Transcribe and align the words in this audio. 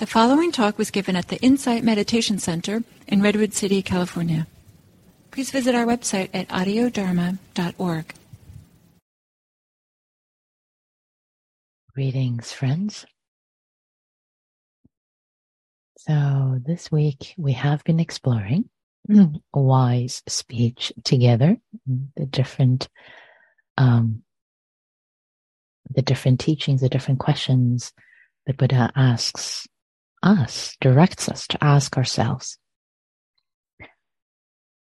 The 0.00 0.06
following 0.06 0.50
talk 0.50 0.78
was 0.78 0.90
given 0.90 1.14
at 1.14 1.28
the 1.28 1.36
Insight 1.42 1.84
Meditation 1.84 2.38
Center 2.38 2.82
in 3.06 3.20
Redwood 3.20 3.52
City, 3.52 3.82
California. 3.82 4.46
Please 5.30 5.50
visit 5.50 5.74
our 5.74 5.84
website 5.84 6.30
at 6.32 6.48
audiodharma.org. 6.48 8.14
Greetings, 11.94 12.50
friends. 12.50 13.04
So, 15.98 16.58
this 16.64 16.90
week 16.90 17.34
we 17.36 17.52
have 17.52 17.84
been 17.84 18.00
exploring 18.00 18.70
wise 19.52 20.22
speech 20.26 20.94
together, 21.04 21.58
the 22.16 22.24
different, 22.24 22.88
um, 23.76 24.22
the 25.90 26.00
different 26.00 26.40
teachings, 26.40 26.80
the 26.80 26.88
different 26.88 27.20
questions 27.20 27.92
that 28.46 28.56
Buddha 28.56 28.90
asks 28.96 29.68
us, 30.22 30.76
directs 30.80 31.28
us 31.28 31.46
to 31.48 31.64
ask 31.64 31.96
ourselves. 31.96 32.58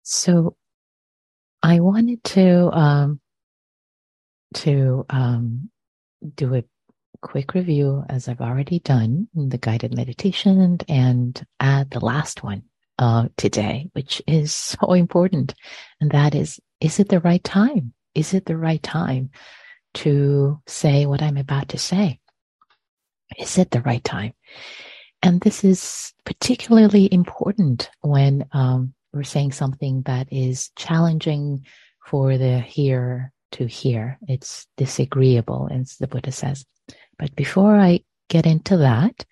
So 0.02 0.56
I 1.62 1.80
wanted 1.80 2.24
to 2.24 2.70
um, 2.72 3.20
to 4.54 5.04
um, 5.10 5.70
do 6.34 6.54
a 6.54 6.64
quick 7.20 7.54
review, 7.54 8.04
as 8.08 8.28
I've 8.28 8.40
already 8.40 8.78
done, 8.78 9.28
the 9.34 9.58
guided 9.58 9.94
meditation, 9.94 10.78
and 10.88 11.44
add 11.60 11.90
the 11.90 12.04
last 12.04 12.42
one 12.42 12.62
uh, 12.98 13.28
today, 13.36 13.90
which 13.92 14.22
is 14.26 14.52
so 14.80 14.92
important, 14.92 15.54
and 16.00 16.10
that 16.12 16.34
is: 16.34 16.60
Is 16.80 16.98
it 17.00 17.08
the 17.08 17.20
right 17.20 17.42
time? 17.42 17.92
Is 18.14 18.34
it 18.34 18.46
the 18.46 18.56
right 18.56 18.82
time 18.82 19.30
to 19.94 20.60
say 20.66 21.06
what 21.06 21.22
I'm 21.22 21.36
about 21.36 21.70
to 21.70 21.78
say? 21.78 22.20
Is 23.38 23.58
it 23.58 23.70
the 23.70 23.82
right 23.82 24.02
time? 24.02 24.32
And 25.22 25.40
this 25.40 25.64
is 25.64 26.12
particularly 26.24 27.12
important 27.12 27.90
when 28.00 28.46
um, 28.52 28.94
we're 29.12 29.24
saying 29.24 29.52
something 29.52 30.02
that 30.02 30.28
is 30.32 30.70
challenging 30.76 31.66
for 32.06 32.38
the 32.38 32.60
hearer 32.60 33.32
to 33.52 33.66
hear. 33.66 34.18
It's 34.28 34.66
disagreeable, 34.76 35.68
as 35.70 35.96
the 35.96 36.06
Buddha 36.06 36.32
says. 36.32 36.64
But 37.18 37.34
before 37.34 37.76
I 37.76 38.00
get 38.28 38.46
into 38.46 38.78
that, 38.78 39.24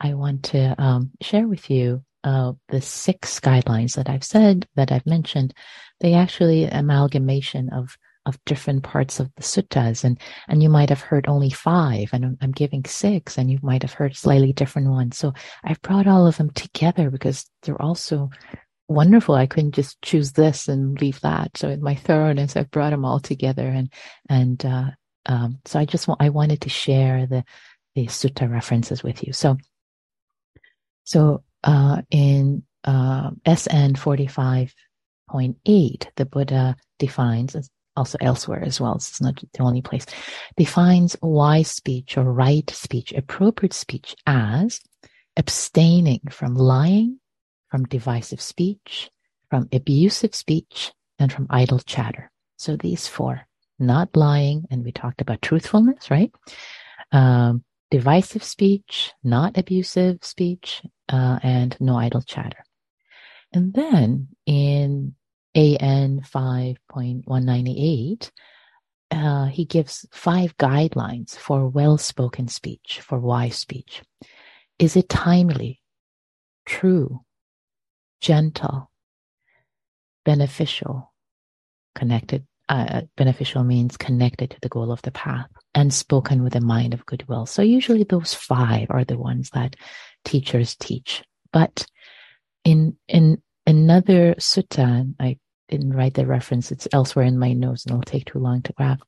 I 0.00 0.14
want 0.14 0.44
to 0.44 0.80
um, 0.80 1.10
share 1.20 1.48
with 1.48 1.70
you 1.70 2.04
uh, 2.24 2.52
the 2.68 2.80
six 2.80 3.40
guidelines 3.40 3.96
that 3.96 4.08
I've 4.08 4.24
said, 4.24 4.68
that 4.76 4.92
I've 4.92 5.06
mentioned. 5.06 5.54
They 6.00 6.14
actually 6.14 6.64
amalgamation 6.64 7.70
of 7.70 7.96
of 8.26 8.38
different 8.44 8.84
parts 8.84 9.20
of 9.20 9.30
the 9.36 9.42
suttas 9.42 10.04
and 10.04 10.20
and 10.48 10.62
you 10.62 10.68
might 10.68 10.90
have 10.90 11.00
heard 11.00 11.26
only 11.28 11.50
five 11.50 12.10
and 12.12 12.36
I'm, 12.40 12.52
giving 12.52 12.84
six 12.84 13.36
and 13.36 13.50
you 13.50 13.58
might 13.62 13.82
have 13.82 13.94
heard 13.94 14.16
slightly 14.16 14.52
different 14.52 14.90
ones. 14.90 15.18
So 15.18 15.32
i've 15.64 15.82
brought 15.82 16.06
all 16.06 16.26
of 16.26 16.36
them 16.36 16.50
together 16.50 17.10
because 17.10 17.46
they're 17.62 17.80
also 17.80 18.30
wonderful. 18.88 19.34
I 19.34 19.46
couldn't 19.46 19.74
just 19.74 20.00
choose 20.02 20.32
this 20.32 20.68
and 20.68 21.00
leave 21.00 21.20
that. 21.20 21.56
So 21.56 21.68
in 21.68 21.82
my 21.82 21.94
thoroughness 21.94 22.56
i've 22.56 22.70
brought 22.70 22.90
them 22.90 23.04
all 23.04 23.20
together 23.20 23.66
and 23.66 23.92
and 24.28 24.64
uh, 24.64 24.90
um, 25.26 25.58
so 25.64 25.78
i 25.78 25.84
just 25.84 26.08
want 26.08 26.22
i 26.22 26.28
wanted 26.28 26.62
to 26.62 26.68
share 26.68 27.26
the 27.26 27.44
the 27.94 28.06
sutta 28.06 28.50
references 28.50 29.02
with 29.02 29.26
you. 29.26 29.32
So 29.32 29.56
so 31.04 31.42
uh, 31.64 32.02
in 32.10 32.62
uh, 32.84 33.30
sn 33.46 33.94
45.8 33.94 36.06
the 36.16 36.24
buddha 36.24 36.76
defines 36.98 37.54
also 37.96 38.18
elsewhere 38.20 38.62
as 38.62 38.80
well. 38.80 38.94
It's 38.94 39.20
not 39.20 39.36
the 39.36 39.62
only 39.62 39.82
place, 39.82 40.06
defines 40.56 41.16
wise 41.22 41.70
speech 41.70 42.16
or 42.16 42.24
right 42.24 42.68
speech, 42.70 43.12
appropriate 43.12 43.72
speech 43.74 44.16
as 44.26 44.80
abstaining 45.36 46.20
from 46.30 46.54
lying, 46.54 47.18
from 47.70 47.84
divisive 47.84 48.40
speech, 48.40 49.10
from 49.50 49.68
abusive 49.72 50.34
speech, 50.34 50.92
and 51.18 51.32
from 51.32 51.46
idle 51.50 51.78
chatter. 51.78 52.30
So 52.56 52.76
these 52.76 53.06
four, 53.06 53.46
not 53.78 54.14
lying, 54.16 54.66
and 54.70 54.84
we 54.84 54.92
talked 54.92 55.20
about 55.20 55.42
truthfulness, 55.42 56.10
right? 56.10 56.30
Um, 57.12 57.64
divisive 57.90 58.42
speech, 58.42 59.12
not 59.22 59.58
abusive 59.58 60.18
speech, 60.22 60.82
uh, 61.08 61.38
and 61.42 61.76
no 61.80 61.96
idle 61.96 62.22
chatter. 62.22 62.64
And 63.52 63.74
then 63.74 64.28
in 64.46 65.14
AN 65.54 66.22
5.198, 66.22 68.30
uh, 69.10 69.44
he 69.46 69.64
gives 69.66 70.06
five 70.10 70.56
guidelines 70.56 71.36
for 71.36 71.68
well 71.68 71.98
spoken 71.98 72.48
speech, 72.48 73.00
for 73.02 73.18
wise 73.18 73.56
speech. 73.56 74.00
Is 74.78 74.96
it 74.96 75.10
timely, 75.10 75.82
true, 76.64 77.20
gentle, 78.20 78.90
beneficial, 80.24 81.12
connected? 81.94 82.46
Uh, 82.68 83.02
beneficial 83.18 83.64
means 83.64 83.96
connected 83.98 84.50
to 84.50 84.56
the 84.62 84.68
goal 84.68 84.92
of 84.92 85.02
the 85.02 85.10
path 85.10 85.50
and 85.74 85.92
spoken 85.92 86.42
with 86.42 86.56
a 86.56 86.60
mind 86.60 86.94
of 86.94 87.04
goodwill. 87.04 87.44
So 87.44 87.60
usually 87.60 88.04
those 88.04 88.32
five 88.32 88.86
are 88.88 89.04
the 89.04 89.18
ones 89.18 89.50
that 89.50 89.76
teachers 90.24 90.74
teach. 90.76 91.22
But 91.52 91.84
in 92.64 92.96
in 93.08 93.42
another 93.66 94.34
sutta, 94.38 95.12
I 95.20 95.36
didn't 95.68 95.94
write 95.94 96.14
the 96.14 96.26
reference, 96.26 96.70
it's 96.70 96.88
elsewhere 96.92 97.24
in 97.24 97.38
my 97.38 97.52
notes 97.52 97.84
and 97.84 97.92
it'll 97.92 98.02
take 98.02 98.26
too 98.26 98.38
long 98.38 98.62
to 98.62 98.72
grab. 98.74 99.00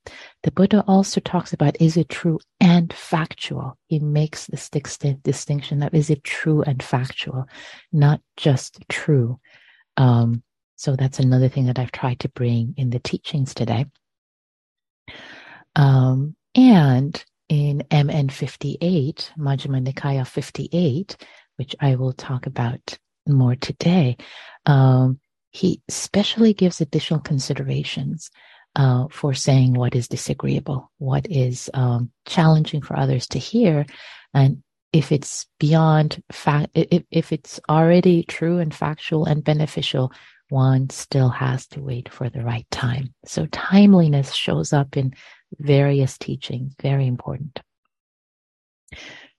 The 0.43 0.51
Buddha 0.51 0.85
also 0.87 1.21
talks 1.21 1.53
about 1.53 1.81
is 1.81 1.97
it 1.97 2.09
true 2.09 2.39
and 2.61 2.93
factual? 2.93 3.79
He 3.87 3.99
makes 3.99 4.47
this 4.47 4.69
distinction 4.69 5.83
of 5.83 5.95
is 5.95 6.11
it 6.11 6.25
true 6.25 6.63
and 6.63 6.83
factual, 6.83 7.47
not 7.93 8.21
just 8.37 8.83
true. 8.89 9.39
Um, 9.97 10.43
so 10.77 10.97
that's 10.97 11.19
another 11.19 11.49
thing 11.49 11.67
that 11.67 11.79
I've 11.79 11.93
tried 11.93 12.21
to 12.21 12.29
bring 12.29 12.75
in 12.77 12.91
the 12.91 12.99
teachings 12.99 13.55
today. 13.55 13.87
Um, 15.77 16.37
and 16.55 17.25
in 17.49 17.85
MN 17.93 18.29
58, 18.29 19.33
Majjhima 19.39 19.87
Nikaya 19.87 20.27
58, 20.27 21.17
which 21.57 21.77
I 21.81 21.97
will 21.97 22.13
talk 22.13 22.47
about 22.47 22.99
more 23.27 23.57
today, 23.57 24.17
um, 24.67 25.21
he 25.55 25.81
especially 25.89 26.53
gives 26.53 26.81
additional 26.81 27.21
considerations 27.21 28.31
uh, 28.75 29.07
for 29.09 29.33
saying 29.33 29.73
what 29.73 29.95
is 29.95 30.09
disagreeable, 30.09 30.91
what 30.99 31.31
is 31.31 31.71
um, 31.75 32.11
challenging 32.27 32.83
for 32.83 32.99
others 32.99 33.29
to 33.29 33.39
hear, 33.39 33.87
and 34.35 34.63
if 34.93 35.11
it's 35.11 35.47
beyond 35.59 36.23
fact, 36.31 36.71
if, 36.75 37.03
if 37.11 37.33
it's 37.33 37.59
already 37.69 38.23
true 38.23 38.59
and 38.59 38.73
factual 38.73 39.25
and 39.25 39.43
beneficial, 39.43 40.13
one 40.51 40.89
still 40.91 41.31
has 41.31 41.67
to 41.67 41.83
wait 41.83 42.09
for 42.09 42.29
the 42.31 42.45
right 42.45 42.67
time. 42.71 43.13
So 43.25 43.47
timeliness 43.47 44.33
shows 44.33 44.73
up 44.73 44.97
in 44.97 45.15
various 45.59 46.17
teachings, 46.17 46.75
very 46.81 47.09
important. 47.09 47.61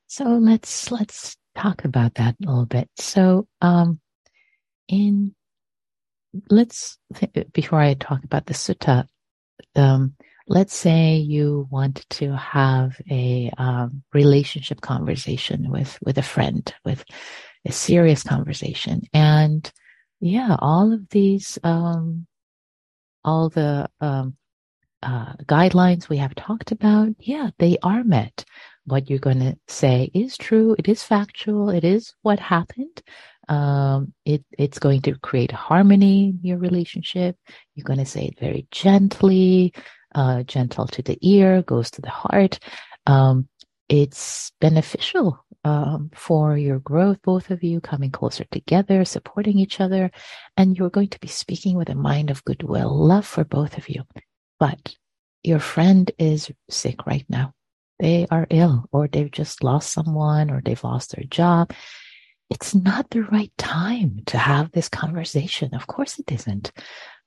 So 0.07 0.25
let's 0.25 0.91
let's 0.91 1.37
talk 1.55 1.85
about 1.85 2.15
that 2.15 2.35
a 2.43 2.47
little 2.49 2.65
bit. 2.65 2.89
So 2.97 3.47
um, 3.61 4.01
in 4.89 5.35
let's 6.49 6.97
th- 7.15 7.47
before 7.53 7.79
I 7.79 7.93
talk 7.95 8.23
about 8.23 8.45
the 8.45 8.53
sutta, 8.53 9.07
um, 9.75 10.15
let's 10.47 10.75
say 10.75 11.15
you 11.17 11.67
want 11.71 12.05
to 12.11 12.35
have 12.35 12.99
a 13.09 13.51
um, 13.57 14.03
relationship 14.13 14.81
conversation 14.81 15.69
with 15.69 15.97
with 16.03 16.17
a 16.17 16.23
friend, 16.23 16.73
with 16.83 17.03
a 17.65 17.71
serious 17.71 18.23
conversation, 18.23 19.01
and 19.13 19.71
yeah, 20.19 20.55
all 20.59 20.93
of 20.93 21.09
these, 21.09 21.59
um, 21.63 22.25
all 23.23 23.49
the 23.49 23.89
um, 24.01 24.35
uh, 25.03 25.33
guidelines 25.43 26.09
we 26.09 26.17
have 26.17 26.33
talked 26.35 26.71
about, 26.71 27.09
yeah, 27.19 27.49
they 27.59 27.77
are 27.83 28.03
met. 28.03 28.43
What 28.85 29.09
you're 29.09 29.19
going 29.19 29.39
to 29.39 29.57
say 29.67 30.11
is 30.13 30.37
true. 30.37 30.75
It 30.77 30.87
is 30.87 31.03
factual. 31.03 31.69
It 31.69 31.83
is 31.83 32.13
what 32.21 32.39
happened. 32.39 33.01
Um, 33.47 34.13
it, 34.25 34.43
it's 34.57 34.79
going 34.79 35.01
to 35.03 35.15
create 35.19 35.51
harmony 35.51 36.29
in 36.29 36.39
your 36.41 36.57
relationship. 36.57 37.37
You're 37.75 37.85
going 37.85 37.99
to 37.99 38.05
say 38.05 38.25
it 38.25 38.39
very 38.39 38.67
gently, 38.71 39.73
uh, 40.13 40.43
gentle 40.43 40.87
to 40.87 41.01
the 41.01 41.17
ear, 41.21 41.61
goes 41.61 41.91
to 41.91 42.01
the 42.01 42.09
heart. 42.09 42.59
Um, 43.05 43.47
it's 43.87 44.51
beneficial 44.59 45.45
um, 45.63 46.11
for 46.13 46.57
your 46.57 46.79
growth, 46.79 47.19
both 47.23 47.49
of 47.51 47.63
you 47.63 47.81
coming 47.81 48.11
closer 48.11 48.45
together, 48.51 49.03
supporting 49.05 49.59
each 49.59 49.79
other, 49.79 50.11
and 50.57 50.77
you're 50.77 50.89
going 50.89 51.09
to 51.09 51.19
be 51.19 51.27
speaking 51.27 51.75
with 51.75 51.89
a 51.89 51.95
mind 51.95 52.29
of 52.29 52.43
goodwill, 52.45 52.95
love 52.95 53.25
for 53.25 53.43
both 53.43 53.77
of 53.77 53.89
you. 53.89 54.03
But 54.59 54.95
your 55.43 55.59
friend 55.59 56.09
is 56.17 56.51
sick 56.69 57.05
right 57.05 57.25
now. 57.29 57.53
They 57.99 58.27
are 58.29 58.47
ill, 58.49 58.85
or 58.91 59.07
they've 59.07 59.31
just 59.31 59.63
lost 59.63 59.91
someone, 59.91 60.51
or 60.51 60.61
they've 60.63 60.83
lost 60.83 61.15
their 61.15 61.25
job, 61.25 61.71
it's 62.49 62.75
not 62.75 63.09
the 63.09 63.23
right 63.23 63.51
time 63.57 64.21
to 64.27 64.37
have 64.37 64.71
this 64.71 64.89
conversation. 64.89 65.73
Of 65.73 65.87
course 65.87 66.19
it 66.19 66.31
isn't. 66.31 66.71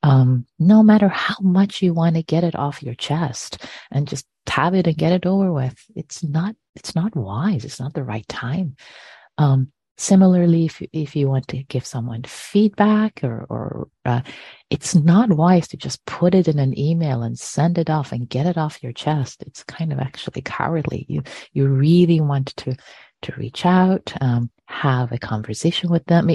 Um, 0.03 0.47
no 0.59 0.83
matter 0.83 1.09
how 1.09 1.35
much 1.41 1.83
you 1.83 1.93
want 1.93 2.15
to 2.15 2.23
get 2.23 2.45
it 2.45 2.55
off 2.55 2.83
your 2.83 2.95
chest 2.95 3.67
and 3.91 4.07
just 4.07 4.27
have 4.47 4.75
it 4.75 4.87
and 4.87 4.97
get 4.97 5.13
it 5.13 5.27
over 5.27 5.53
with, 5.53 5.77
it's 5.97 6.23
not, 6.23 6.55
it's 6.77 6.95
not 6.95 7.17
wise. 7.17 7.65
It's 7.65 7.81
not 7.81 7.95
the 7.95 8.05
right 8.05 8.27
time. 8.29 8.77
Um, 9.39 9.73
similarly, 9.97 10.67
if, 10.67 10.81
if 10.93 11.17
you 11.17 11.29
want 11.29 11.49
to 11.49 11.65
give 11.65 11.85
someone 11.85 12.23
feedback 12.23 13.25
or, 13.25 13.45
or 13.51 13.89
uh, 14.05 14.21
it's 14.71 14.95
not 14.95 15.31
wise 15.31 15.67
to 15.69 15.77
just 15.77 16.05
put 16.07 16.35
it 16.35 16.47
in 16.47 16.61
an 16.61 16.79
email 16.79 17.25
and 17.25 17.37
send 17.37 17.77
it 17.77 17.91
off 17.91 18.13
and 18.13 18.29
get 18.29 18.47
it 18.47 18.57
off 18.57 18.83
your 18.83 18.93
chest. 18.93 19.43
It's 19.43 19.65
kind 19.65 19.93
of 19.93 19.99
actually 19.99 20.43
cowardly. 20.43 21.07
You, 21.09 21.25
you 21.53 21.67
really 21.67 22.21
want 22.21 22.55
to, 22.59 22.77
to 23.23 23.33
reach 23.37 23.67
out, 23.67 24.13
um, 24.21 24.51
have 24.67 25.13
a 25.13 25.19
conversation 25.19 25.91
with 25.91 26.05
them, 26.07 26.29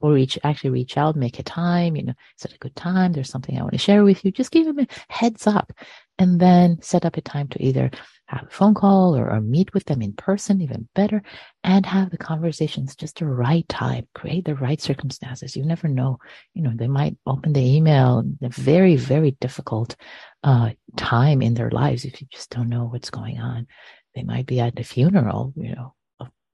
or 0.00 0.12
reach, 0.12 0.38
actually 0.44 0.70
reach 0.70 0.96
out, 0.96 1.16
make 1.16 1.38
a 1.38 1.42
time, 1.42 1.96
you 1.96 2.04
know, 2.04 2.14
is 2.38 2.44
it 2.44 2.54
a 2.54 2.58
good 2.58 2.76
time? 2.76 3.12
There's 3.12 3.30
something 3.30 3.58
I 3.58 3.62
want 3.62 3.72
to 3.72 3.78
share 3.78 4.04
with 4.04 4.24
you. 4.24 4.30
Just 4.30 4.50
give 4.50 4.66
them 4.66 4.78
a 4.78 4.86
heads 5.08 5.46
up 5.46 5.72
and 6.18 6.40
then 6.40 6.80
set 6.82 7.04
up 7.04 7.16
a 7.16 7.20
time 7.20 7.48
to 7.48 7.62
either 7.62 7.90
have 8.26 8.46
a 8.46 8.50
phone 8.50 8.74
call 8.74 9.16
or, 9.16 9.30
or, 9.30 9.40
meet 9.40 9.72
with 9.72 9.84
them 9.86 10.02
in 10.02 10.12
person, 10.12 10.60
even 10.60 10.86
better, 10.94 11.22
and 11.64 11.86
have 11.86 12.10
the 12.10 12.18
conversations 12.18 12.94
just 12.94 13.18
the 13.18 13.26
right 13.26 13.66
time, 13.70 14.06
create 14.14 14.44
the 14.44 14.54
right 14.54 14.82
circumstances. 14.82 15.56
You 15.56 15.64
never 15.64 15.88
know. 15.88 16.18
You 16.52 16.62
know, 16.62 16.72
they 16.74 16.88
might 16.88 17.16
open 17.26 17.54
the 17.54 17.76
email 17.76 18.22
a 18.42 18.48
very, 18.50 18.96
very 18.96 19.30
difficult 19.40 19.96
uh, 20.44 20.70
time 20.96 21.40
in 21.40 21.54
their 21.54 21.70
lives 21.70 22.04
if 22.04 22.20
you 22.20 22.26
just 22.30 22.50
don't 22.50 22.68
know 22.68 22.84
what's 22.84 23.10
going 23.10 23.38
on. 23.38 23.66
They 24.14 24.24
might 24.24 24.46
be 24.46 24.60
at 24.60 24.76
the 24.76 24.82
funeral, 24.82 25.54
you 25.56 25.74
know, 25.74 25.94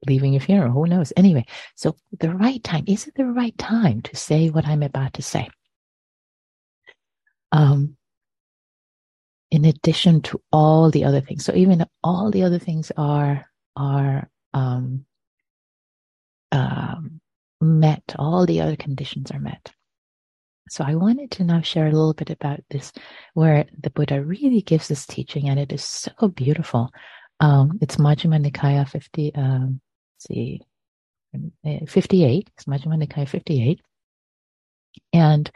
leaving 0.06 0.36
a 0.36 0.40
funeral. 0.40 0.72
Who 0.72 0.86
knows? 0.86 1.12
Anyway, 1.16 1.46
so 1.74 1.96
the 2.18 2.34
right 2.34 2.62
time, 2.62 2.84
is 2.86 3.06
it 3.06 3.14
the 3.14 3.26
right 3.26 3.56
time 3.58 4.02
to 4.02 4.16
say 4.16 4.50
what 4.50 4.66
I'm 4.66 4.82
about 4.82 5.14
to 5.14 5.22
say? 5.22 5.48
Um, 7.52 7.96
in 9.50 9.64
addition 9.64 10.20
to 10.22 10.40
all 10.50 10.90
the 10.90 11.04
other 11.04 11.20
things. 11.20 11.44
So 11.44 11.54
even 11.54 11.86
all 12.02 12.30
the 12.30 12.42
other 12.42 12.58
things 12.58 12.90
are 12.96 13.46
are 13.76 14.28
um, 14.52 15.04
um, 16.50 17.20
met. 17.60 18.02
All 18.18 18.46
the 18.46 18.60
other 18.60 18.76
conditions 18.76 19.30
are 19.30 19.38
met. 19.38 19.72
So 20.70 20.82
I 20.84 20.94
wanted 20.94 21.30
to 21.32 21.44
now 21.44 21.60
share 21.60 21.86
a 21.86 21.92
little 21.92 22.14
bit 22.14 22.30
about 22.30 22.60
this, 22.70 22.92
where 23.34 23.66
the 23.78 23.90
Buddha 23.90 24.22
really 24.22 24.62
gives 24.62 24.88
this 24.88 25.06
teaching, 25.06 25.48
and 25.48 25.60
it 25.60 25.72
is 25.72 25.84
so 25.84 26.28
beautiful. 26.28 26.90
Um, 27.40 27.78
it's 27.82 27.96
Majjhima 27.96 28.44
Nikaya 28.44 28.88
50, 28.88 29.34
um, 29.34 29.80
see, 30.26 30.60
58. 31.86 32.50
It's 32.56 32.64
Majjhima 32.64 33.02
Nikaya 33.02 33.28
58. 33.28 33.80
And 35.12 35.50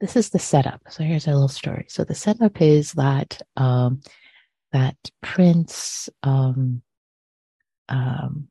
this 0.00 0.16
is 0.16 0.30
the 0.30 0.38
setup. 0.38 0.80
So 0.88 1.02
here's 1.02 1.26
a 1.26 1.32
little 1.32 1.48
story. 1.48 1.86
So 1.88 2.04
the 2.04 2.14
setup 2.14 2.60
is 2.62 2.92
that 2.92 3.40
um, 3.56 4.00
that 4.72 4.96
Prince 5.22 6.08
um, 6.22 6.82
um, 7.88 8.48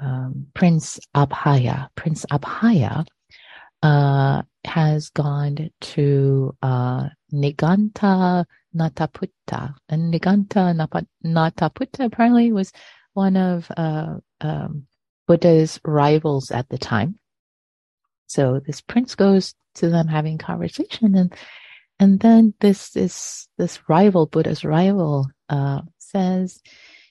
um 0.00 0.46
Prince 0.54 0.98
Abhaya, 1.14 1.88
Prince 1.94 2.24
Abhaya, 2.30 3.06
uh, 3.82 4.42
has 4.64 5.10
gone 5.10 5.70
to 5.80 6.56
uh, 6.62 7.08
Niganta 7.32 8.46
Nataputta, 8.74 9.74
and 9.90 10.12
Niganta 10.12 10.74
Nataputta 11.24 12.04
apparently 12.04 12.50
was 12.50 12.72
one 13.14 13.36
of 13.36 13.70
uh, 13.76 14.16
um, 14.40 14.86
Buddha's 15.26 15.80
rivals 15.84 16.50
at 16.50 16.68
the 16.68 16.78
time. 16.78 17.18
So 18.26 18.60
this 18.64 18.80
prince 18.80 19.14
goes 19.14 19.54
to 19.76 19.90
them 19.90 20.08
having 20.08 20.38
conversation 20.38 21.14
and 21.14 21.34
and 21.98 22.20
then 22.20 22.54
this 22.60 22.90
this 22.90 23.48
this 23.58 23.80
rival 23.88 24.26
buddha's 24.26 24.64
rival 24.64 25.28
uh, 25.48 25.80
says 25.98 26.60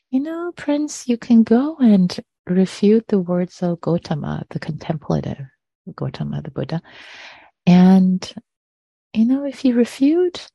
you 0.10 0.20
know 0.20 0.52
prince 0.56 1.08
you 1.08 1.18
can 1.18 1.44
go 1.44 1.78
and 1.78 2.20
refute 2.48 3.08
the 3.08 3.20
words 3.20 3.62
of 3.62 3.80
gotama 3.80 4.44
the 4.50 4.60
contemplative 4.60 5.46
gotama 5.92 6.44
the 6.44 6.52
buddha 6.52 6.82
and 7.66 8.34
you 9.14 9.26
know 9.26 9.46
if 9.46 9.64
you 9.64 9.76
refute 9.76 10.50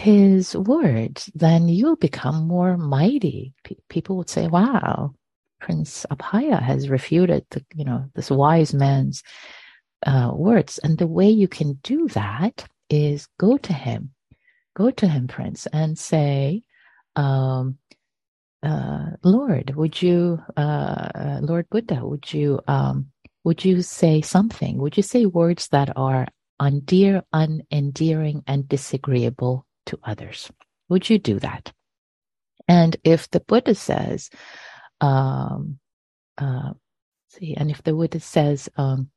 his 0.00 0.56
words 0.56 1.30
then 1.34 1.68
you'll 1.68 1.96
become 1.96 2.46
more 2.46 2.76
mighty 2.76 3.52
P- 3.64 3.78
people 3.88 4.16
would 4.16 4.30
say 4.30 4.46
wow 4.46 5.14
prince 5.60 6.06
abhaya 6.10 6.60
has 6.60 6.88
refuted 6.88 7.44
the 7.50 7.64
you 7.74 7.84
know 7.84 8.04
this 8.14 8.30
wise 8.30 8.72
man's 8.74 9.22
uh, 10.06 10.30
words. 10.34 10.78
And 10.78 10.98
the 10.98 11.06
way 11.06 11.28
you 11.28 11.48
can 11.48 11.74
do 11.82 12.08
that 12.08 12.66
is 12.88 13.28
go 13.38 13.56
to 13.58 13.72
him, 13.72 14.10
go 14.74 14.90
to 14.90 15.06
him, 15.06 15.28
Prince, 15.28 15.66
and 15.72 15.98
say, 15.98 16.62
um, 17.16 17.78
uh, 18.62 19.10
Lord, 19.22 19.74
would 19.74 20.00
you, 20.00 20.40
uh, 20.56 21.40
Lord 21.42 21.68
Buddha, 21.70 22.04
would 22.04 22.32
you, 22.32 22.60
um, 22.68 23.10
would 23.44 23.64
you 23.64 23.82
say 23.82 24.20
something? 24.20 24.78
Would 24.78 24.96
you 24.96 25.02
say 25.02 25.26
words 25.26 25.68
that 25.68 25.96
are 25.96 26.26
undear, 26.60 27.22
unendearing, 27.34 28.42
and 28.46 28.68
disagreeable 28.68 29.66
to 29.86 29.98
others? 30.02 30.50
Would 30.88 31.08
you 31.08 31.18
do 31.18 31.38
that? 31.40 31.72
And 32.68 32.96
if 33.04 33.30
the 33.30 33.40
Buddha 33.40 33.74
says, 33.74 34.30
um, 35.00 35.78
uh, 36.38 36.72
see, 37.28 37.54
and 37.54 37.70
if 37.70 37.82
the 37.82 37.92
Buddha 37.92 38.20
says, 38.20 38.68
um, 38.76 39.10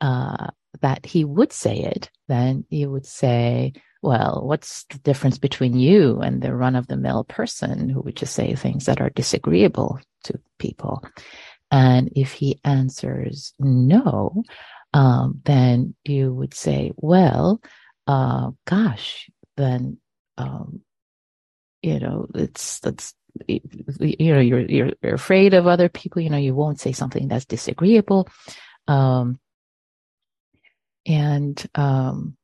uh, 0.00 0.48
that 0.80 1.04
he 1.04 1.24
would 1.24 1.52
say 1.52 1.78
it, 1.80 2.10
then 2.28 2.64
you 2.70 2.90
would 2.90 3.06
say, 3.06 3.72
well, 4.02 4.42
what's 4.44 4.84
the 4.84 4.98
difference 4.98 5.38
between 5.38 5.78
you 5.78 6.20
and 6.20 6.40
the 6.40 6.54
run 6.54 6.74
of 6.76 6.86
the 6.86 6.96
mill 6.96 7.24
person 7.24 7.88
who 7.88 8.00
would 8.00 8.16
just 8.16 8.34
say 8.34 8.54
things 8.54 8.86
that 8.86 9.00
are 9.00 9.10
disagreeable 9.10 10.00
to 10.24 10.40
people? 10.58 11.04
And 11.70 12.10
if 12.16 12.32
he 12.32 12.60
answers 12.64 13.54
no, 13.58 14.42
um, 14.92 15.40
then 15.44 15.94
you 16.04 16.32
would 16.32 16.54
say, 16.54 16.92
well, 16.96 17.60
uh, 18.06 18.50
gosh, 18.64 19.30
then, 19.56 19.98
um, 20.40 20.80
you 21.82 21.98
know, 21.98 22.26
it's, 22.34 22.80
that's, 22.80 23.14
you 23.46 24.34
know, 24.34 24.40
you're, 24.40 24.60
you're, 24.60 24.92
afraid 25.02 25.54
of 25.54 25.66
other 25.66 25.88
people, 25.88 26.20
you 26.20 26.30
know, 26.30 26.36
you 26.36 26.54
won't 26.54 26.80
say 26.80 26.92
something 26.92 27.28
that's 27.28 27.44
disagreeable. 27.44 28.28
Um, 28.88 29.38
and 31.06 31.64
um, 31.74 32.36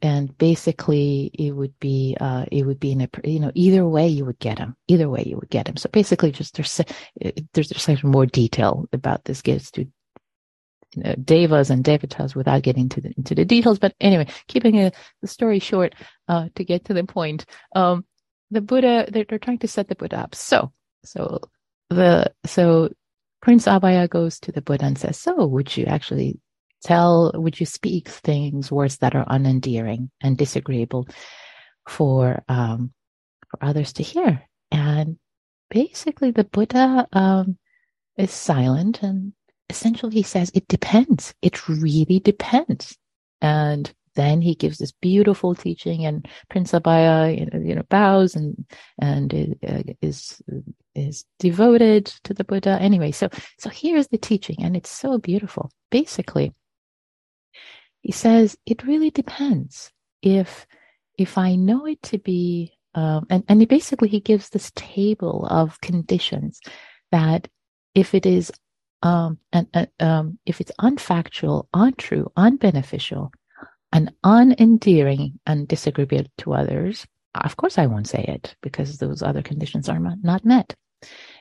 and 0.00 0.36
basically 0.38 1.30
it 1.34 1.52
would 1.52 1.78
be 1.78 2.16
uh, 2.20 2.46
it 2.50 2.64
would 2.64 2.80
be 2.80 2.92
in 2.92 3.02
a 3.02 3.08
you 3.24 3.40
know 3.40 3.52
either 3.54 3.86
way 3.86 4.08
you 4.08 4.24
would 4.24 4.38
get 4.38 4.58
him 4.58 4.74
either 4.88 5.08
way 5.08 5.22
you 5.26 5.36
would 5.36 5.50
get 5.50 5.68
him 5.68 5.76
so 5.76 5.88
basically 5.90 6.32
just 6.32 6.54
there's 6.54 6.80
there's 7.52 7.68
there's 7.68 8.04
more 8.04 8.26
detail 8.26 8.88
about 8.92 9.24
this 9.24 9.42
gets 9.42 9.70
to 9.70 9.86
know, 11.02 11.14
devas 11.22 11.70
and 11.70 11.84
devatas 11.84 12.34
without 12.34 12.62
getting 12.62 12.88
to 12.88 13.00
the, 13.00 13.12
into 13.16 13.34
the 13.34 13.44
details 13.44 13.78
but 13.78 13.94
anyway 14.00 14.26
keeping 14.48 14.78
a, 14.80 14.92
the 15.22 15.28
story 15.28 15.58
short 15.58 15.94
uh, 16.28 16.48
to 16.54 16.64
get 16.64 16.84
to 16.84 16.94
the 16.94 17.04
point 17.04 17.44
um, 17.74 18.04
the 18.50 18.60
buddha 18.60 19.06
they're, 19.10 19.24
they're 19.28 19.38
trying 19.38 19.58
to 19.58 19.68
set 19.68 19.88
the 19.88 19.94
buddha 19.94 20.18
up 20.18 20.34
so 20.34 20.72
so 21.04 21.40
the 21.90 22.30
so 22.44 22.88
prince 23.42 23.66
abhaya 23.66 24.08
goes 24.08 24.40
to 24.40 24.52
the 24.52 24.62
buddha 24.62 24.84
and 24.84 24.98
says 24.98 25.18
so 25.18 25.46
would 25.46 25.76
you 25.76 25.84
actually 25.84 26.40
tell, 26.82 27.32
would 27.34 27.58
you 27.58 27.66
speak 27.66 28.08
things, 28.08 28.70
words 28.70 28.98
that 28.98 29.14
are 29.14 29.26
unendearing 29.26 30.10
and 30.22 30.38
disagreeable 30.38 31.08
for, 31.88 32.42
um, 32.48 32.92
for 33.50 33.64
others 33.64 33.92
to 33.94 34.02
hear? 34.02 34.42
And 34.70 35.18
basically 35.70 36.30
the 36.30 36.44
Buddha, 36.44 37.06
um, 37.12 37.58
is 38.16 38.30
silent 38.30 39.02
and 39.02 39.32
essentially 39.68 40.14
he 40.14 40.22
says, 40.22 40.50
it 40.54 40.68
depends. 40.68 41.34
It 41.42 41.68
really 41.68 42.20
depends. 42.20 42.96
And 43.40 43.92
then 44.14 44.40
he 44.40 44.54
gives 44.54 44.78
this 44.78 44.92
beautiful 44.92 45.54
teaching 45.54 46.06
and 46.06 46.26
Prince 46.48 46.72
Abhaya, 46.72 47.38
you 47.38 47.46
know, 47.46 47.66
you 47.66 47.74
know 47.74 47.82
bows 47.90 48.34
and, 48.34 48.64
and 48.98 49.56
uh, 49.66 49.82
is, 50.00 50.40
is 50.94 51.24
devoted 51.38 52.06
to 52.24 52.32
the 52.32 52.44
Buddha. 52.44 52.78
Anyway, 52.80 53.10
so, 53.10 53.28
so 53.58 53.68
here's 53.68 54.08
the 54.08 54.18
teaching 54.18 54.56
and 54.60 54.74
it's 54.76 54.90
so 54.90 55.18
beautiful. 55.18 55.70
Basically, 55.90 56.52
he 58.06 58.12
says 58.12 58.56
it 58.66 58.84
really 58.84 59.10
depends 59.10 59.90
if 60.22 60.64
if 61.18 61.38
I 61.38 61.56
know 61.56 61.86
it 61.86 62.00
to 62.02 62.18
be 62.18 62.72
um, 62.94 63.26
and 63.28 63.42
and 63.48 63.60
he 63.60 63.66
basically 63.66 64.08
he 64.08 64.20
gives 64.20 64.48
this 64.48 64.70
table 64.76 65.44
of 65.50 65.80
conditions 65.80 66.60
that 67.10 67.48
if 67.96 68.14
it 68.14 68.24
is 68.24 68.52
um, 69.02 69.38
and 69.52 69.68
uh, 69.74 69.86
um, 70.00 70.38
if 70.46 70.60
it's 70.60 70.72
unfactual, 70.80 71.66
untrue, 71.74 72.30
unbeneficial, 72.36 73.30
and 73.92 74.12
unendearing 74.24 75.38
and 75.46 75.68
disagreeable 75.68 76.24
to 76.38 76.54
others, 76.54 77.06
of 77.34 77.56
course 77.56 77.78
I 77.78 77.86
won't 77.86 78.08
say 78.08 78.24
it 78.26 78.56
because 78.62 78.98
those 78.98 79.22
other 79.22 79.42
conditions 79.42 79.88
are 79.88 80.00
not 80.00 80.44
met. 80.44 80.74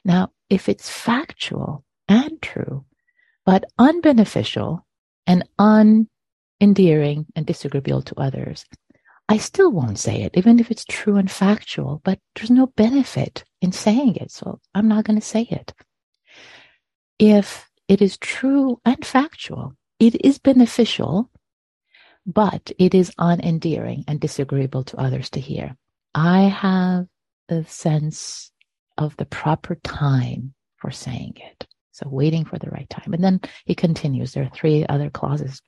Now, 0.03 0.31
if 0.49 0.69
it's 0.69 0.89
factual 0.89 1.83
and 2.07 2.41
true, 2.41 2.85
but 3.45 3.65
unbeneficial 3.79 4.81
and 5.27 5.43
unendearing 5.59 7.25
and 7.35 7.45
disagreeable 7.45 8.01
to 8.03 8.15
others. 8.19 8.65
I 9.27 9.37
still 9.37 9.71
won't 9.71 9.97
say 9.97 10.21
it, 10.21 10.37
even 10.37 10.59
if 10.59 10.69
it's 10.69 10.85
true 10.85 11.15
and 11.15 11.29
factual, 11.29 12.01
but 12.03 12.19
there's 12.35 12.51
no 12.51 12.67
benefit 12.67 13.43
in 13.61 13.71
saying 13.71 14.17
it. 14.17 14.31
So 14.31 14.59
I'm 14.75 14.87
not 14.87 15.05
going 15.05 15.19
to 15.19 15.25
say 15.25 15.47
it. 15.49 15.73
If 17.19 17.69
it 17.87 18.01
is 18.01 18.17
true 18.17 18.79
and 18.85 19.05
factual, 19.05 19.75
it 19.99 20.25
is 20.25 20.37
beneficial, 20.37 21.29
but 22.25 22.71
it 22.79 22.93
is 22.93 23.11
unendearing 23.19 24.03
and 24.07 24.19
disagreeable 24.19 24.83
to 24.85 24.97
others 24.97 25.29
to 25.31 25.39
hear. 25.39 25.75
I 26.13 26.41
have 26.43 27.07
a 27.49 27.63
sense 27.65 28.51
of 28.97 29.15
the 29.17 29.25
proper 29.25 29.75
time 29.75 30.53
for 30.77 30.91
saying 30.91 31.33
it. 31.37 31.67
So 31.91 32.09
waiting 32.09 32.43
for 32.43 32.57
the 32.57 32.69
right 32.69 32.89
time. 32.89 33.13
And 33.13 33.23
then 33.23 33.39
he 33.65 33.75
continues. 33.75 34.33
There 34.33 34.43
are 34.43 34.51
three 34.53 34.85
other 34.87 35.09
clauses. 35.09 35.61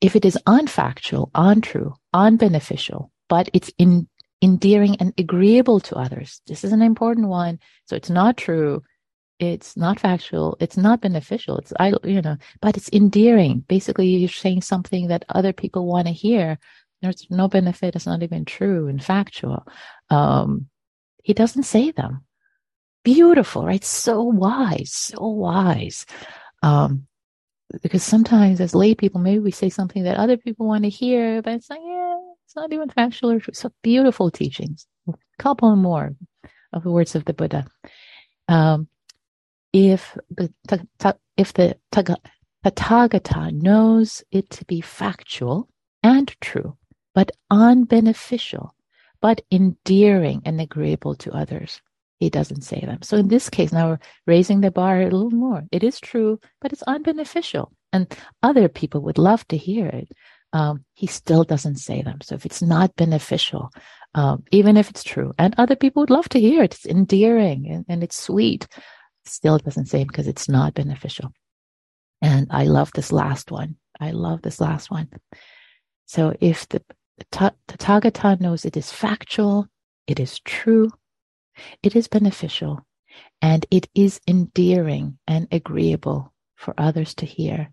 If 0.00 0.16
it 0.16 0.24
is 0.24 0.38
unfactual, 0.46 1.30
untrue, 1.34 1.94
unbeneficial, 2.14 3.10
but 3.28 3.48
it's 3.52 3.70
in, 3.78 4.08
endearing 4.42 4.96
and 4.96 5.14
agreeable 5.16 5.80
to 5.80 5.96
others. 5.96 6.40
This 6.46 6.64
is 6.64 6.72
an 6.72 6.82
important 6.82 7.28
one. 7.28 7.58
So 7.86 7.96
it's 7.96 8.10
not 8.10 8.36
true. 8.36 8.82
It's 9.38 9.76
not 9.76 10.00
factual. 10.00 10.56
It's 10.60 10.76
not 10.76 11.00
beneficial. 11.00 11.58
It's 11.58 11.72
I, 11.78 11.92
you 12.04 12.22
know, 12.22 12.36
but 12.60 12.76
it's 12.76 12.88
endearing. 12.92 13.64
Basically, 13.68 14.06
you're 14.06 14.28
saying 14.28 14.62
something 14.62 15.08
that 15.08 15.24
other 15.28 15.52
people 15.52 15.86
want 15.86 16.06
to 16.06 16.12
hear. 16.12 16.58
There's 17.02 17.26
no 17.30 17.48
benefit. 17.48 17.96
It's 17.96 18.06
not 18.06 18.22
even 18.22 18.44
true 18.44 18.88
and 18.88 19.02
factual. 19.02 19.66
Um, 20.08 20.68
he 21.22 21.34
doesn't 21.34 21.64
say 21.64 21.90
them. 21.90 22.24
Beautiful, 23.02 23.66
right? 23.66 23.84
So 23.84 24.22
wise, 24.22 24.92
so 24.92 25.26
wise. 25.26 26.06
Um, 26.62 27.06
because 27.82 28.02
sometimes 28.02 28.60
as 28.60 28.74
lay 28.74 28.94
people, 28.94 29.20
maybe 29.20 29.40
we 29.40 29.50
say 29.50 29.68
something 29.68 30.04
that 30.04 30.16
other 30.16 30.36
people 30.36 30.66
want 30.66 30.84
to 30.84 30.90
hear, 30.90 31.42
but 31.42 31.54
it's 31.54 31.68
like, 31.68 31.80
yeah, 31.84 32.16
it's 32.46 32.56
not 32.56 32.72
even 32.72 32.88
factual 32.88 33.32
or 33.32 33.40
true. 33.40 33.54
So 33.54 33.70
beautiful 33.82 34.30
teachings. 34.30 34.86
A 35.08 35.14
couple 35.38 35.74
more 35.76 36.14
of 36.72 36.84
the 36.84 36.90
words 36.90 37.14
of 37.14 37.24
the 37.24 37.34
Buddha. 37.34 37.66
Um, 38.48 38.88
if 39.74 40.16
the 40.30 40.52
if 41.36 41.52
the 41.52 41.76
Tathagata 42.64 43.52
knows 43.52 44.22
it 44.30 44.48
to 44.50 44.64
be 44.64 44.80
factual 44.80 45.68
and 46.02 46.34
true, 46.40 46.76
but 47.12 47.32
unbeneficial, 47.52 48.70
but 49.20 49.42
endearing 49.50 50.42
and 50.44 50.60
agreeable 50.60 51.16
to 51.16 51.32
others, 51.32 51.82
he 52.20 52.30
doesn't 52.30 52.62
say 52.62 52.80
them. 52.80 53.02
So 53.02 53.16
in 53.16 53.28
this 53.28 53.50
case, 53.50 53.72
now 53.72 53.88
we're 53.88 53.98
raising 54.28 54.60
the 54.60 54.70
bar 54.70 55.00
a 55.00 55.04
little 55.04 55.30
more. 55.30 55.64
It 55.72 55.82
is 55.82 55.98
true, 55.98 56.38
but 56.60 56.72
it's 56.72 56.84
unbeneficial, 56.84 57.72
and 57.92 58.06
other 58.44 58.68
people 58.68 59.00
would 59.02 59.18
love 59.18 59.46
to 59.48 59.56
hear 59.56 59.88
it. 59.88 60.08
Um, 60.52 60.84
he 60.92 61.08
still 61.08 61.42
doesn't 61.42 61.78
say 61.78 62.02
them. 62.02 62.18
So 62.22 62.36
if 62.36 62.46
it's 62.46 62.62
not 62.62 62.94
beneficial, 62.94 63.72
um, 64.14 64.44
even 64.52 64.76
if 64.76 64.88
it's 64.88 65.02
true, 65.02 65.34
and 65.36 65.52
other 65.58 65.74
people 65.74 66.02
would 66.02 66.10
love 66.10 66.28
to 66.28 66.38
hear 66.38 66.62
it, 66.62 66.74
it's 66.74 66.86
endearing 66.86 67.68
and, 67.68 67.84
and 67.88 68.04
it's 68.04 68.22
sweet 68.22 68.68
still 69.26 69.58
doesn't 69.58 69.86
say 69.86 70.04
because 70.04 70.28
it's 70.28 70.48
not 70.48 70.74
beneficial. 70.74 71.32
And 72.22 72.46
I 72.50 72.64
love 72.64 72.90
this 72.92 73.12
last 73.12 73.50
one. 73.50 73.76
I 74.00 74.10
love 74.10 74.42
this 74.42 74.60
last 74.60 74.90
one. 74.90 75.08
So 76.06 76.34
if 76.40 76.68
the, 76.68 76.82
the 77.18 77.52
Tathagata 77.68 78.40
knows 78.40 78.64
it 78.64 78.76
is 78.76 78.92
factual, 78.92 79.66
it 80.06 80.20
is 80.20 80.40
true, 80.40 80.90
it 81.82 81.96
is 81.96 82.08
beneficial, 82.08 82.86
and 83.40 83.64
it 83.70 83.88
is 83.94 84.20
endearing 84.26 85.18
and 85.26 85.48
agreeable 85.52 86.32
for 86.56 86.74
others 86.76 87.14
to 87.16 87.26
hear, 87.26 87.70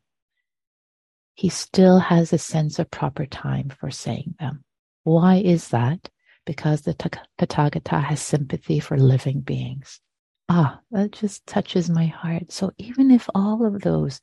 he 1.33 1.49
still 1.49 1.99
has 1.99 2.33
a 2.33 2.37
sense 2.37 2.77
of 2.77 2.91
proper 2.91 3.25
time 3.25 3.69
for 3.79 3.89
saying 3.89 4.35
them. 4.39 4.63
Why 5.03 5.35
is 5.37 5.69
that? 5.69 6.09
Because 6.45 6.81
the 6.81 6.93
Tathagata 7.39 8.03
has 8.03 8.21
sympathy 8.21 8.79
for 8.79 8.97
living 8.97 9.41
beings 9.41 10.01
ah, 10.49 10.79
that 10.91 11.11
just 11.11 11.45
touches 11.45 11.89
my 11.89 12.05
heart. 12.05 12.51
So 12.51 12.71
even 12.77 13.11
if 13.11 13.29
all 13.33 13.65
of 13.65 13.81
those 13.81 14.19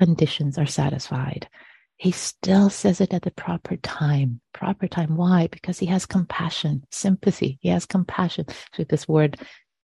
conditions 0.00 0.58
are 0.58 0.66
satisfied, 0.66 1.48
he 1.96 2.10
still 2.10 2.68
says 2.68 3.00
it 3.00 3.14
at 3.14 3.22
the 3.22 3.30
proper 3.30 3.76
time. 3.76 4.40
Proper 4.52 4.88
time. 4.88 5.16
Why? 5.16 5.46
Because 5.46 5.78
he 5.78 5.86
has 5.86 6.06
compassion, 6.06 6.84
sympathy. 6.90 7.58
He 7.60 7.68
has 7.68 7.86
compassion. 7.86 8.46
So 8.74 8.84
this 8.84 9.06
word 9.06 9.38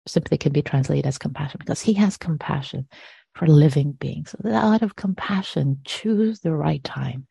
sympathy 0.08 0.38
can 0.38 0.52
be 0.52 0.62
translated 0.62 1.06
as 1.06 1.18
compassion 1.18 1.60
because 1.60 1.82
he 1.82 1.94
has 1.94 2.18
compassion 2.18 2.88
for 3.36 3.48
living 3.48 3.92
beings. 3.92 4.34
So 4.42 4.52
out 4.52 4.82
of 4.82 4.96
compassion, 4.96 5.82
choose 5.86 6.40
the 6.40 6.54
right 6.54 6.84
time. 6.84 7.28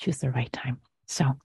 Choose 0.00 0.18
the 0.18 0.30
right 0.30 0.52
time. 0.52 0.80
So 1.06 1.36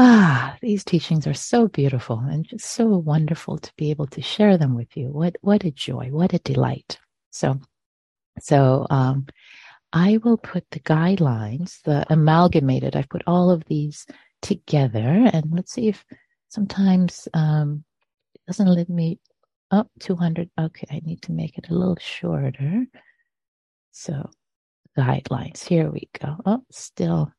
Ah, 0.00 0.56
these 0.62 0.84
teachings 0.84 1.26
are 1.26 1.34
so 1.34 1.66
beautiful 1.66 2.20
and 2.20 2.44
just 2.46 2.66
so 2.66 2.86
wonderful 2.86 3.58
to 3.58 3.72
be 3.76 3.90
able 3.90 4.06
to 4.06 4.22
share 4.22 4.56
them 4.56 4.76
with 4.76 4.96
you. 4.96 5.08
What 5.08 5.36
what 5.40 5.64
a 5.64 5.72
joy, 5.72 6.10
what 6.12 6.32
a 6.34 6.38
delight. 6.38 6.98
So 7.30 7.60
so 8.40 8.86
um 8.90 9.26
I 9.92 10.18
will 10.18 10.36
put 10.38 10.64
the 10.70 10.80
guidelines, 10.80 11.82
the 11.82 12.06
amalgamated, 12.12 12.94
I've 12.94 13.08
put 13.08 13.22
all 13.26 13.50
of 13.50 13.64
these 13.64 14.06
together 14.42 15.28
and 15.32 15.46
let's 15.52 15.72
see 15.72 15.88
if 15.88 16.04
sometimes 16.48 17.28
um 17.34 17.84
it 18.34 18.40
doesn't 18.46 18.68
let 18.68 18.88
me 18.88 19.18
up 19.70 19.88
oh, 19.88 20.00
200 20.00 20.48
okay 20.58 20.86
i 20.90 21.00
need 21.04 21.20
to 21.22 21.32
make 21.32 21.58
it 21.58 21.68
a 21.68 21.74
little 21.74 21.98
shorter 22.00 22.86
so 23.92 24.30
guidelines 24.96 25.62
here 25.66 25.90
we 25.90 26.08
go 26.20 26.36
oh 26.46 26.62
still 26.70 27.32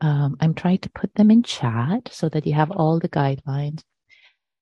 um, 0.00 0.36
I'm 0.40 0.54
trying 0.54 0.78
to 0.78 0.90
put 0.90 1.14
them 1.14 1.30
in 1.30 1.42
chat 1.42 2.08
so 2.12 2.28
that 2.28 2.46
you 2.46 2.54
have 2.54 2.70
all 2.70 2.98
the 2.98 3.08
guidelines. 3.08 3.82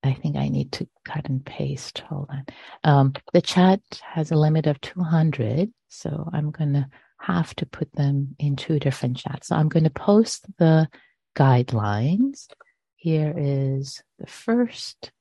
I 0.03 0.13
think 0.13 0.37
I 0.37 0.49
need 0.49 0.71
to 0.73 0.87
cut 1.03 1.27
and 1.27 1.43
paste. 1.45 1.99
Hold 2.09 2.29
on. 2.29 2.45
Um, 2.83 3.13
the 3.33 3.41
chat 3.41 3.81
has 4.03 4.31
a 4.31 4.35
limit 4.35 4.67
of 4.67 4.79
200, 4.81 5.71
so 5.87 6.29
I'm 6.31 6.51
going 6.51 6.73
to 6.73 6.87
have 7.19 7.55
to 7.55 7.65
put 7.65 7.91
them 7.93 8.35
in 8.37 8.55
two 8.55 8.79
different 8.79 9.17
chats. 9.17 9.47
So 9.47 9.55
I'm 9.55 9.69
going 9.69 9.85
to 9.85 9.89
post 9.89 10.45
the 10.59 10.87
guidelines. 11.35 12.47
Here 12.95 13.33
is 13.35 14.03
the 14.19 14.27
first 14.27 15.11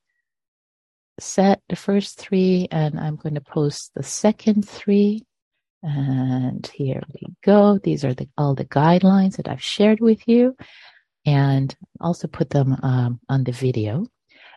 set, 1.18 1.62
the 1.68 1.76
first 1.76 2.18
three, 2.18 2.68
and 2.70 2.98
I'm 2.98 3.16
going 3.16 3.36
to 3.36 3.40
post 3.40 3.92
the 3.94 4.02
second 4.02 4.68
three. 4.68 5.24
And 5.84 6.66
here 6.74 7.02
we 7.12 7.26
go. 7.44 7.78
These 7.78 8.06
are 8.06 8.14
the, 8.14 8.26
all 8.38 8.54
the 8.54 8.64
guidelines 8.64 9.36
that 9.36 9.48
I've 9.48 9.62
shared 9.62 10.00
with 10.00 10.26
you 10.26 10.56
and 11.26 11.76
also 12.00 12.26
put 12.26 12.48
them 12.48 12.74
um, 12.82 13.20
on 13.28 13.44
the 13.44 13.52
video. 13.52 14.06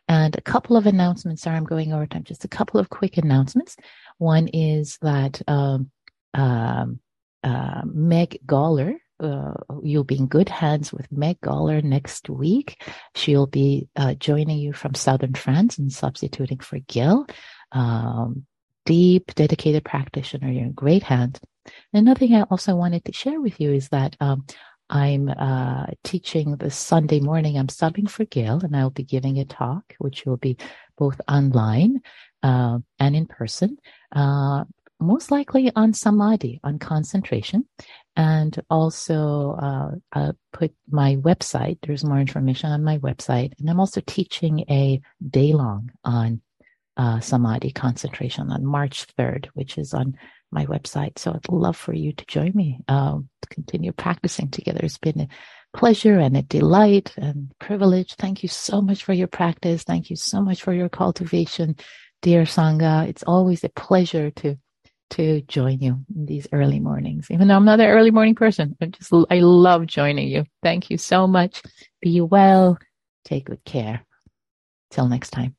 And 0.08 0.38
a 0.38 0.42
couple 0.42 0.78
of 0.78 0.86
announcements. 0.86 1.42
Sorry, 1.42 1.58
I'm 1.58 1.66
going 1.66 1.92
over 1.92 2.08
time. 2.08 2.24
Just 2.24 2.46
a 2.46 2.50
couple 2.50 2.80
of 2.80 2.90
quick 2.90 3.18
announcements. 3.18 3.76
One 4.20 4.48
is 4.48 4.98
that 5.02 5.42
um, 5.50 5.92
um, 6.34 7.02
uh, 7.44 7.82
Meg 7.84 8.40
Gawler, 8.46 8.96
uh, 9.20 9.54
you'll 9.84 10.06
be 10.06 10.18
in 10.18 10.28
good 10.28 10.48
hands 10.48 10.94
with 10.94 11.12
Meg 11.12 11.42
Gawler 11.42 11.84
next 11.84 12.30
week. 12.30 12.82
She'll 13.16 13.48
be 13.48 13.90
uh, 13.98 14.14
joining 14.14 14.60
you 14.60 14.72
from 14.72 14.94
southern 14.94 15.34
France 15.34 15.78
and 15.78 15.92
substituting 15.92 16.60
for 16.60 16.80
Gil. 16.80 17.28
Um, 17.74 18.46
deep, 18.88 19.36
dedicated 19.36 19.84
practitioner. 19.84 20.50
You're 20.50 20.64
in 20.64 20.72
great 20.72 21.04
hands. 21.04 21.40
Another 21.92 22.20
thing 22.20 22.34
I 22.34 22.44
also 22.44 22.74
wanted 22.76 23.04
to 23.06 23.12
share 23.12 23.42
with 23.42 23.60
you 23.60 23.74
is 23.74 23.90
that 23.90 24.16
um, 24.22 24.46
I'm 24.90 25.28
uh, 25.28 25.88
teaching 26.06 26.56
this 26.56 26.78
Sunday 26.78 27.20
morning. 27.20 27.58
I'm 27.58 27.68
subbing 27.68 28.10
for 28.10 28.24
Gail, 28.24 28.62
and 28.64 28.76
I'll 28.76 28.90
be 28.90 29.04
giving 29.04 29.40
a 29.40 29.46
talk, 29.46 29.94
which 30.00 30.26
will 30.26 30.38
be 30.38 30.58
both 30.98 31.20
online 31.28 32.00
uh, 32.42 32.80
and 32.98 33.16
in 33.16 33.26
person, 33.26 33.78
uh, 34.16 34.64
most 35.02 35.32
likely 35.32 35.70
on 35.76 35.94
samadhi, 35.94 36.62
on 36.64 36.80
concentration. 36.80 37.66
And 38.16 38.58
also, 38.70 39.52
uh, 39.62 39.92
I'll 40.14 40.38
put 40.54 40.74
my 40.90 41.18
website. 41.18 41.80
There's 41.82 42.06
more 42.06 42.20
information 42.20 42.72
on 42.72 42.84
my 42.84 42.98
website. 43.00 43.52
And 43.60 43.70
I'm 43.70 43.80
also 43.80 44.02
teaching 44.08 44.62
a 44.70 45.02
day 45.30 45.54
long 45.54 45.92
on 46.04 46.42
uh, 46.98 47.20
samadhi 47.20 47.72
concentration 47.72 48.52
on 48.52 48.66
March 48.66 49.08
3rd, 49.18 49.48
which 49.54 49.78
is 49.78 49.94
on 49.94 50.18
my 50.52 50.66
website. 50.66 51.20
So 51.20 51.32
I'd 51.34 51.50
love 51.50 51.78
for 51.78 51.94
you 51.94 52.14
to 52.14 52.26
join 52.26 52.52
me 52.56 52.80
um, 52.88 53.30
to 53.42 53.50
continue 53.50 53.92
practicing 53.92 54.50
together. 54.50 54.80
It's 54.84 54.98
been 54.98 55.22
a 55.22 55.28
pleasure 55.78 56.18
and 56.20 56.36
a 56.36 56.42
delight 56.42 57.14
and 57.18 57.52
privilege. 57.60 58.16
Thank 58.16 58.44
you 58.44 58.50
so 58.50 58.82
much 58.82 59.04
for 59.04 59.14
your 59.14 59.28
practice. 59.28 59.84
Thank 59.84 60.10
you 60.10 60.16
so 60.16 60.42
much 60.42 60.64
for 60.64 60.74
your 60.74 60.90
cultivation, 60.90 61.76
dear 62.22 62.44
Sangha. 62.44 63.08
It's 63.08 63.24
always 63.24 63.64
a 63.64 63.70
pleasure 63.70 64.32
to 64.32 64.58
to 65.10 65.42
join 65.44 65.80
you 65.80 66.06
in 66.14 66.26
these 66.26 66.48
early 66.52 66.82
mornings. 66.82 67.28
Even 67.32 67.48
though 67.48 67.56
I'm 67.56 67.64
not 67.64 67.80
an 67.80 67.88
early 67.88 68.12
morning 68.12 68.36
person, 68.36 68.76
I 68.82 68.88
just 68.88 69.14
I 69.30 69.40
love 69.40 69.86
joining 69.86 70.28
you. 70.28 70.46
Thank 70.64 70.90
you 70.90 70.98
so 70.98 71.28
much. 71.28 71.62
Be 72.02 72.20
well. 72.22 72.78
Take 73.24 73.46
good 73.46 73.64
care. 73.64 74.06
Till 74.92 75.08
next 75.08 75.30
time. 75.30 75.57